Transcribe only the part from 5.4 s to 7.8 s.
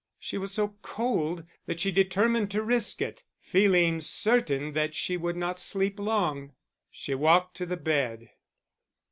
sleep long; she walked to the